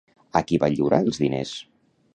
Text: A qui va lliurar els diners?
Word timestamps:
A 0.39 0.41
qui 0.51 0.57
va 0.63 0.69
lliurar 0.75 1.01
els 1.07 1.21
diners? 1.27 1.57